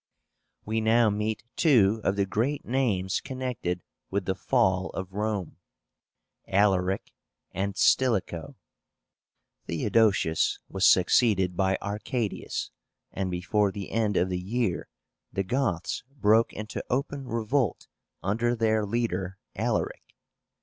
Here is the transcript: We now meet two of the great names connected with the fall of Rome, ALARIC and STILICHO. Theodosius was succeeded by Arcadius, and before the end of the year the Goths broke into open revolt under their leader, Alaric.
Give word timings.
We 0.65 0.81
now 0.81 1.11
meet 1.11 1.43
two 1.55 2.01
of 2.03 2.15
the 2.15 2.25
great 2.25 2.65
names 2.65 3.21
connected 3.21 3.83
with 4.09 4.25
the 4.25 4.33
fall 4.33 4.89
of 4.95 5.13
Rome, 5.13 5.57
ALARIC 6.47 7.13
and 7.51 7.75
STILICHO. 7.77 8.55
Theodosius 9.67 10.57
was 10.67 10.87
succeeded 10.89 11.55
by 11.55 11.77
Arcadius, 11.83 12.71
and 13.11 13.29
before 13.29 13.71
the 13.71 13.91
end 13.91 14.17
of 14.17 14.29
the 14.29 14.41
year 14.41 14.89
the 15.31 15.43
Goths 15.43 16.03
broke 16.09 16.51
into 16.51 16.83
open 16.89 17.27
revolt 17.27 17.87
under 18.23 18.55
their 18.55 18.87
leader, 18.87 19.37
Alaric. 19.55 20.15